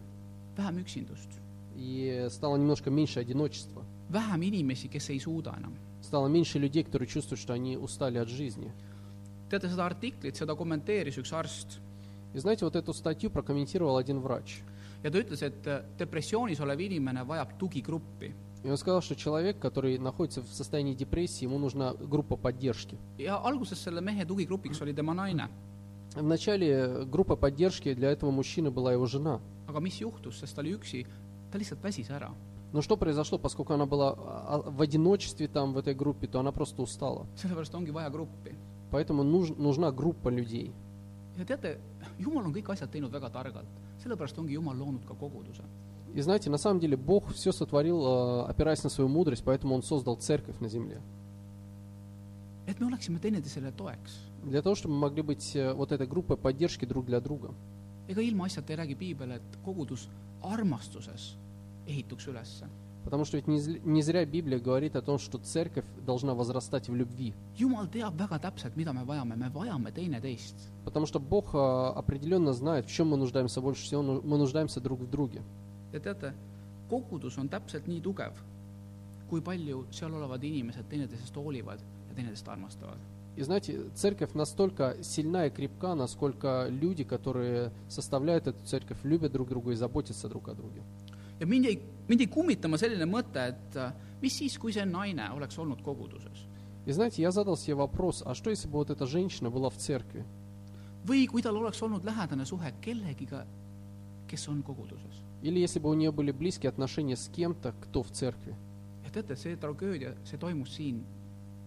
[0.57, 1.29] vähem üksindust,
[1.75, 3.83] и стало немножко меньше одиночества.
[4.09, 5.73] vähem inimesi, kes ei suuda enam.
[6.01, 8.71] Стало меньше людей, которые чувствуют, что они устали от жизни.
[9.49, 11.79] teate, seda artiklit, seda kommenteeris üks arst
[12.33, 14.61] И знаете, вот эту статью прокомментировал один врач.
[15.03, 19.57] ja ta ütles, et äh, depressioonis olev inimene vajab tugigruppi И он сказал, что человек,
[19.59, 22.97] который находится в состоянии депрессии, ему нужна группа поддержки.
[23.17, 25.49] ja alguses selle mehe tugigrupiks oli tema naine,
[26.15, 29.39] Вначале группа поддержки для этого мужчины была его жена.
[29.67, 31.05] aga mis juhtus, sest ta oli üksi,
[31.51, 32.31] ta lihtsalt väsis ära.
[32.73, 36.51] Но что произошло, поскольку она была а, в одиночестве там, в этой группе, то она
[36.51, 37.25] просто устала.
[37.35, 38.55] sellepärast ongi vaja gruppi.
[38.91, 40.71] Поэтому нуж- нужна группа людей.
[41.37, 41.79] ja teate,
[42.19, 43.67] Jumal on kõik asjad teinud väga targalt,
[44.03, 45.63] sellepärast ongi Jumal loonud ka koguduse.
[46.13, 49.83] И знаете, на самом деле Бог все сотворил, э, опираясь на свою мудрость, поэтому Он
[49.83, 51.01] создал церковь на земле.
[52.67, 54.11] et me oleksime teineteisele toeks.
[54.43, 57.53] Для того, чтобы мы могли быть э, вот этой группой поддержки друг для друга.
[58.07, 60.07] ega ilmaasjata ei räägi piibel, et kogudus
[60.41, 61.35] armastuses
[61.87, 62.65] ehituks ülesse.
[63.03, 66.87] Потому что ведь не зл- не зря Библия говорит о том, что церковь должна возрастать
[66.87, 67.33] в любви.
[67.57, 70.55] Jumal teab väga täpselt, mida me vajame, me vajame teineteist.
[70.85, 74.01] Потому что Бог э, определенно знает, в чем мы нуждаемся больше всего.
[74.03, 75.41] Ну, Мы нуждаемся друг в друге.
[75.92, 76.32] ja teate ,
[76.90, 78.38] kogudus on täpselt nii tugev ,
[79.30, 82.98] kui palju seal olevad inimesed teineteisest hoolivad ja teineteist armastavad .
[83.36, 89.50] И знаете, церковь настолько сильна и крепка, насколько люди, которые составляют эту церковь, любят друг
[89.50, 90.82] друга и заботятся друг о друге.
[91.38, 95.30] ja mind ei , mind ei kummitama selline mõte , et äh, mis siis , kui see naine
[95.36, 96.46] oleks olnud koguduses .
[96.86, 99.76] И знаете, я задал себе вопрос, а что если бы вот эта женщина была в
[99.76, 100.24] церкви?
[101.06, 103.44] või kui tal oleks olnud lähedane suhe kellegiga ,
[104.26, 105.22] kes on koguduses .
[105.41, 108.55] Или если бы у нее были близкие отношения с кем-то, кто в церкви?
[109.03, 111.03] ja teate, see tragöödia, see toimus siin,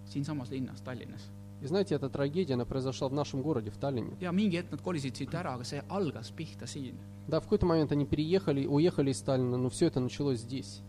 [0.07, 1.31] siinsamas linnas, Tallinnas.
[1.61, 4.17] И знаете, эта трагедия, она произошла в нашем городе, в Таллине.
[4.21, 6.95] ja mingi hetk nad kolisid siit ära, aga see algas pihta siin.
[7.29, 10.81] Да, в какой-то момент они переехали, уехали из Таллина, но все это началось здесь.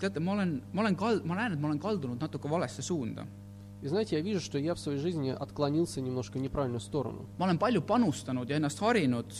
[0.00, 3.26] teate, ma olen, ma olen kal-, ma näen, et ma olen kaldunud natuke valesse suunda.
[3.82, 7.26] И знаете, я вижу, что я в своей жизни отклонился немножко в неправильную сторону.
[7.38, 9.32] ma olen palju panustanud ja ennast harinud,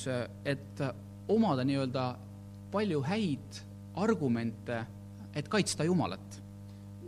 [0.45, 0.95] et
[1.28, 2.18] omada nii-öelda
[2.72, 3.64] palju häid
[3.96, 4.86] argumente ,
[5.36, 6.20] et kaitsta Jumalat .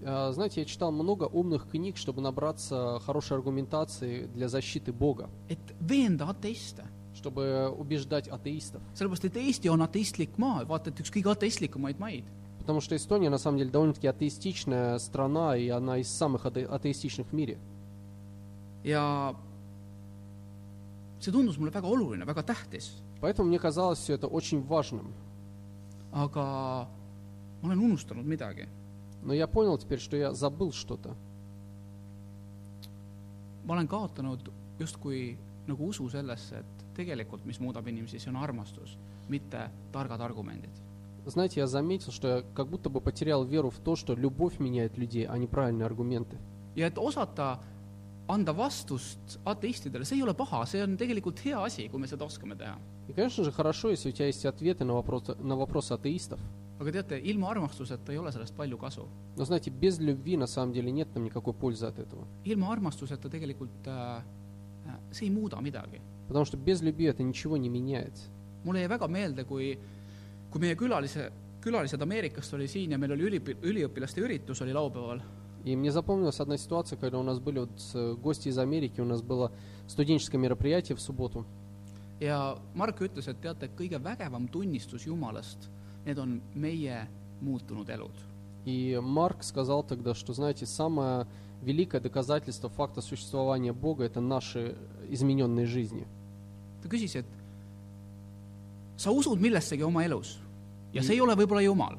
[0.06, 5.60] А, Знаете, я читал много умных книг, чтобы набраться хорошей аргументации для защиты Бога, et
[5.82, 6.84] veenda ateiste .
[7.16, 8.82] чтобы убеждать атеистов.
[8.96, 12.24] sellepärast , et Eesti on ateistlik maa , vaata et üks kõige ateistlikumaid maid .
[12.60, 17.28] Потому что Эстония, на самом деле, довольно-таки атеистичная страна, и она из самых ате- атеистичных
[17.28, 17.58] в мире.
[18.86, 19.36] ja
[21.20, 25.14] see tundus mulle väga oluline , väga tähtis , Поэтому мне казалось все это очень важным.
[26.12, 26.88] aga
[27.62, 28.68] ma olen unustanud midagi .
[29.22, 31.16] Но я понял теперь, что я забыл что-то.
[33.66, 38.98] ma olen kaotanud justkui nagu usu sellesse , et tegelikult , mis muudab inimesi , see on armastus ,
[39.30, 40.72] mitte targad argumendid .
[41.26, 44.98] Знаете, я заметил, что я как будто бы потерял веру в то, что любовь меняет
[44.98, 46.38] людей, а не правильные аргументы.
[46.76, 47.60] ja et osata
[48.30, 52.26] anda vastust ateistidele , see ei ole paha , see on tegelikult hea asi , kui me seda
[52.26, 52.78] oskame teha .
[53.08, 56.40] И, конечно же, хорошо, если у тебя есть ответы на вопросы, на вопросы атеистов.
[56.80, 59.08] aga teate , ilma armastuseta ei ole sellest palju kasu .
[59.36, 62.28] Но знаете, без любви на самом деле нет нам никакой пользы от этого.
[62.46, 64.22] ilma armastuseta tegelikult äh,
[64.86, 66.00] äh, see ei muuda midagi .
[66.28, 68.14] Потому что без любви это ничего не меняет.
[68.64, 69.78] mulle jäi väga meelde , kui ,
[70.52, 75.22] kui meie külalise , külalised Ameerikast oli siin ja meil oli üliõpi- , üliõpilaste üritus oli laupäeval
[75.65, 79.05] И мне запомнилась одна ситуация, когда у нас были вот э, гости из Америки, у
[79.05, 79.51] нас было
[79.89, 81.47] студенческое мероприятие в субботу.
[82.21, 85.69] ja Mark ütles, et teate, kõige vägevam tunnistus Jumalast,
[86.07, 87.07] need on meie
[87.41, 88.15] muutunud elud.
[88.65, 91.27] И Марк сказал тогда, что, знаете, самое
[91.61, 94.77] великое доказательство факта существования Бога– это наши
[95.11, 96.07] измененные жизни.
[96.83, 97.27] ta küsis, et
[98.97, 100.39] sa usud millessegi oma elus
[100.93, 101.99] ja see ei ole võib-olla Jumal.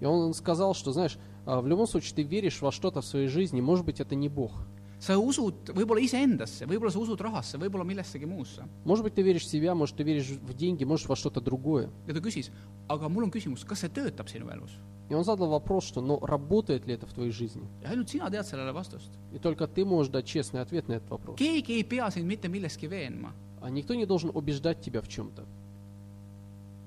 [0.00, 1.18] И он сказал, что, знаешь,
[1.49, 4.51] в любом случае ты веришь во что-то в своей жизни, может быть, это не Бог.
[4.97, 8.63] sa usud võib-olla iseendasse , võib-olla sa usud rahasse , võib-olla millessegi muusse .
[8.85, 11.89] Может быть, ты веришь в себя, может, ты веришь в деньги, может, во что-то другое.
[12.07, 12.49] ja ta küsis ,
[12.87, 14.71] aga mul on küsimus , kas see töötab sinu elus ?
[15.09, 17.67] И он задал вопрос, что, ну, работает ли это в твоей жизни?
[17.83, 19.11] ja ainult sina tead sellele vastust .
[19.33, 21.37] И только ты можешь дать честный ответ на этот вопрос.
[21.37, 25.45] keegi ei pea sind mitte milleski veenma , А никто не должен убеждать тебя в чем-то.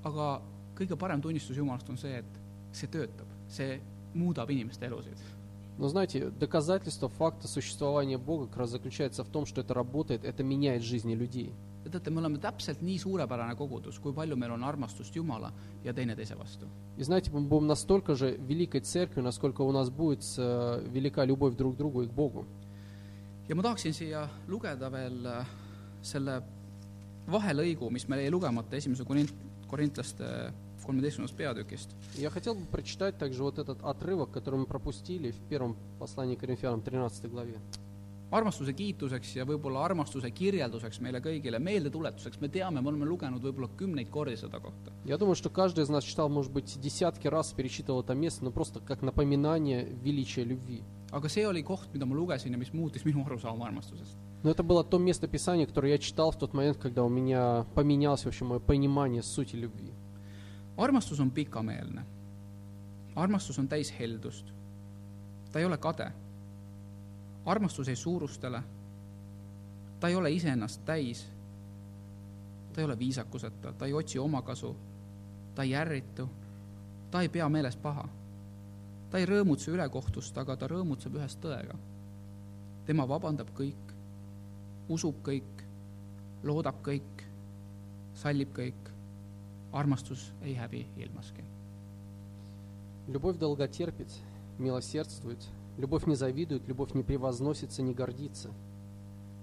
[0.03, 0.41] aga
[0.75, 2.25] kõige parem tunnistus Jumalast on see , et
[2.71, 3.79] see töötab , see
[4.13, 5.17] muudab inimeste elusid .
[5.77, 10.43] Но знаете, доказательство факта существования Бога как раз заключается в том, что это работает, это
[10.43, 11.53] меняет жизни людей.
[11.85, 15.93] ja teate , me oleme täpselt nii suurepärane kogudus , kui palju meil on armastust Jumala ja
[15.93, 16.67] teineteise vastu .
[16.97, 21.55] И знаете, мы будем настолько же великой церковью, насколько у нас будет э, велика любовь
[21.55, 22.45] друг к другу и к Богу.
[23.47, 25.45] ja ma tahaksin siia lugeda veel äh,
[26.01, 26.43] selle
[27.27, 29.33] vahelõigu , mis meil jäi lugemata esimese korint- ,
[29.67, 30.53] korintlaste
[30.85, 31.89] kolmeteistkümnendast peatükist .
[32.17, 36.35] И Я хотел бы прочитать также вот этот отрывок, который мы пропустили в первом послании
[36.35, 37.59] к Коринфянам 13 главе.
[38.31, 43.69] armastuse kiituseks ja võib-olla armastuse kirjelduseks meile kõigile , meeldetuletuseks , me teame , me oleme lugenud võib-olla
[43.79, 44.91] kümneid kordi seda kohta .
[45.05, 48.51] Я думаю, что каждый из нас читал, может быть, десятки раз перечитывал это место, но
[48.51, 50.83] просто как напоминание величия любви.
[51.11, 54.15] aga see oli koht , mida ma lugesin ja mis muutis minu arusaama armastusest .
[54.43, 57.65] Но это было то место Писания, которое я читал в тот момент, когда у меня
[57.73, 59.91] поменялось вообще мое понимание сути любви.
[60.76, 62.04] armastus on pikameelne.
[63.16, 64.52] armastus on täis heldust.
[65.52, 66.12] ta ei ole kade.
[67.46, 68.62] armastus ei suurustele.
[70.00, 71.26] ta ei ole iseennast täis.
[72.72, 74.76] ta ei ole viisakuseta, ta ei otsi omakasu.
[75.54, 76.28] ta ei ärritu.
[77.10, 78.08] ta ei pea meeles paha.
[79.10, 81.78] ta ei rõõmutse ülekohtust, aga ta rõõmutseb ühest tõega.
[82.86, 83.94] tema vabandab kõik,
[84.88, 85.64] usub kõik,
[86.42, 87.22] loodab kõik,
[88.14, 88.93] sallib kõik,
[89.74, 91.44] armastus ei häbi ilmaski.
[93.08, 94.08] Любовь долготерпит,
[94.58, 95.38] милосердствует,
[95.76, 98.50] любовь не завидует, любовь не превозносится, не гордится,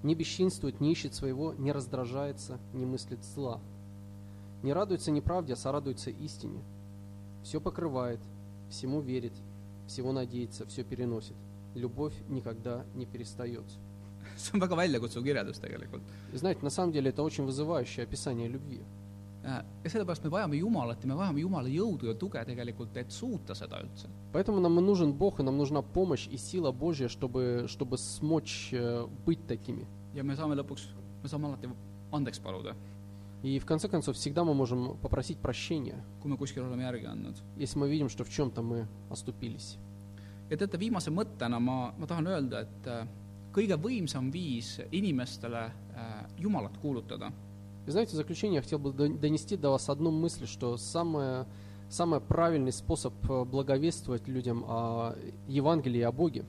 [0.02, 3.60] не бесчинствует, не ищет своего, не раздражается, не мыслит зла,
[4.64, 6.64] не радуется неправде, а сорадуется истине,
[7.44, 8.20] все покрывает,
[8.70, 9.34] всему верит,
[9.88, 11.36] всего надеется, все переносит.
[11.76, 13.66] Любовь никогда не перестает.
[14.38, 16.02] see on väga väljakutsuv kirjeldus tegelikult.
[16.34, 18.82] Знаете, на самом деле это очень вызывающее описание любви.
[19.47, 23.55] ja sellepärast me vajame Jumalat ja me vajame Jumala jõudu ja tuge tegelikult , et suuta
[23.55, 24.09] seda üldse .
[24.33, 28.71] Поэтому нам и нужен Бог, и нам нужна помощь и сила Божья, чтобы, чтобы смочь
[28.73, 29.87] э, быть такими.
[30.15, 30.89] ja me saame lõpuks ,
[31.23, 31.69] me saame alati
[32.13, 32.75] andeks paluda ,
[33.43, 37.37] И в конце концов, всегда мы можем попросить прощения, kui me kuskil oleme järgi andnud .
[37.57, 39.79] если мы видим, что в чем-то мы оступились.
[40.51, 43.07] ja teate , viimase mõttena ma , ma tahan öelda , et äh,
[43.53, 47.31] kõige võimsam viis inimestele äh, Jumalat kuulutada
[47.88, 51.46] И знаете, в заключение я хотел бы дон- донести до вас одну мысль, что самое,
[51.90, 55.16] самый правильный способ э, благовествовать людям о
[55.48, 56.46] Евангелии о Боге,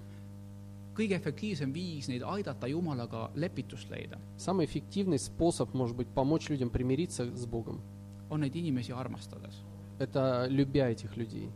[0.97, 6.71] kõige efektiivsem viis neid aidata Jumalaga lepitust leida, самый эффективный способ, может быть, помочь людям
[6.71, 7.81] примириться с Богом,
[8.29, 9.55] on neid inimesi armastades.
[9.99, 11.51] это любя этих людей.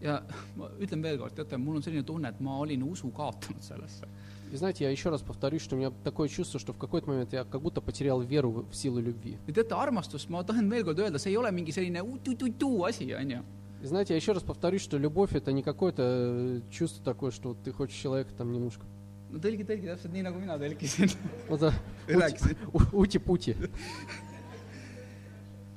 [0.00, 0.22] ja
[0.56, 4.06] ma ütlen veel kord, teate, mul on selline tunne, et ma olin usu kaotanud sellesse.
[4.52, 7.32] И знаете, я еще раз повторюсь, что у меня такое чувство, что в какой-то момент
[7.32, 9.36] я как будто потерял веру в силу любви.
[9.46, 13.14] ja teate, armastus, ma tahan veel kord öelda, see ei ole mingi selline utu-tu-tu asi,
[13.14, 13.42] on ju.
[13.82, 17.50] И знаете, я еще раз повторюсь, что любовь это не какое-то э, чувство такое, что
[17.50, 18.84] вот ты хочешь человека там немножко.
[19.30, 21.12] no tõlgi, tõlgi täpselt nii, nagu mina tõlkisin.
[21.48, 21.74] Вот это
[22.08, 22.56] rääkisin.
[22.72, 23.54] у- ути-пути.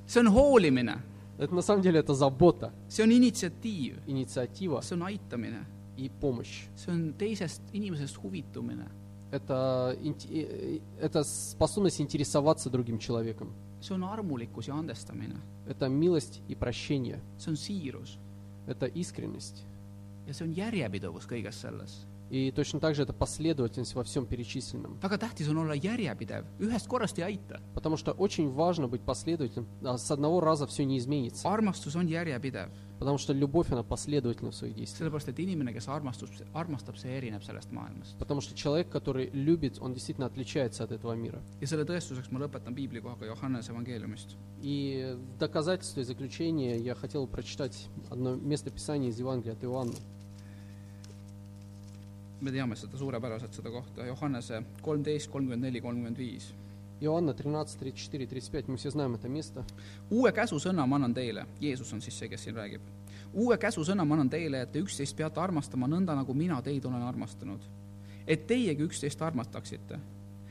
[0.07, 0.99] see on hoolimine,
[1.37, 5.65] Это на самом деле это забота, see on initsiatiiv, инициатива see on aitamine,
[6.05, 6.67] и помощь.
[6.75, 8.87] see on teisest inimesest huvitumine,
[9.31, 13.53] Это, инте- э, это способность интересоваться другим человеком.
[13.81, 15.37] see on armulikkus ja andestamine,
[15.67, 17.19] Это милость и прощение.
[17.37, 18.17] see on siirus
[18.67, 19.63] Это искренность.
[20.27, 22.05] ja see on järjepidevus kõiges selles.
[22.29, 24.97] И точно так же это последовательность во всем перечисленном.
[27.73, 29.67] Потому что очень важно быть последовательным.
[29.83, 31.45] А с одного раза все не изменится.
[33.01, 35.09] Потому что любовь, она последовательна в своих действиях.
[35.09, 38.15] sellepärast et inimene, kes armastus, armastab, see erineb sellest maailmast.
[38.19, 41.41] Потому что человек, который любит, он действительно отличается от этого мира.
[41.59, 44.37] ja selle tõestuseks ma lõpetan piiblikohaga Johannese evangeeliumist.
[44.61, 49.95] И в доказательство и заключение я хотел прочитать одно место Писания из Евангелия от Иоанна.
[52.39, 56.53] me teame seda suurepäraselt, seda kohta, Johannese kolmteist, kolmkümmend neli, kolmkümmend viis.
[57.00, 59.64] Иоанна 13, 34, 35, мы все знаем это место.
[60.10, 62.80] uue käsusõna ma annan teile , Jeesus on siis see , kes siin räägib .
[63.34, 67.02] uue käsusõna ma annan teile , et te üksteist peate armastama nõnda , nagu mina teid olen
[67.02, 67.60] armastanud .
[68.26, 69.98] et teiegi üksteist armastaksite .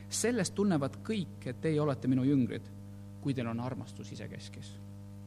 [0.08, 2.62] sellest tunnevad kõik , et teie olete minu jüngrid ,
[3.20, 4.86] kui teil on armastus isekeskis .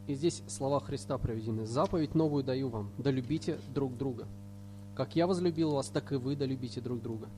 [0.10, 1.68] И здесь слова Христа проведены.
[1.68, 4.26] «Заповедь новую даю вам, да любите друг друга.
[4.96, 7.30] Как я возлюбил вас, так и вы да любите друг друга.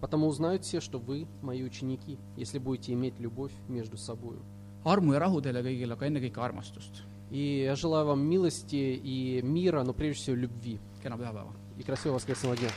[0.00, 4.42] Потому узнают все, что вы мои ученики, если будете иметь любовь между собою».
[4.84, 7.02] armu ja rahu teile kõigile, aga ennekõike armastust.
[7.30, 10.80] И я желаю вам милости и мира, но прежде всего любви.
[11.02, 11.52] kena pühapäeva!
[11.78, 12.70] И красивого воскресного дня.